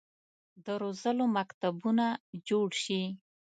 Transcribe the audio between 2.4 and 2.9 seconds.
جوړ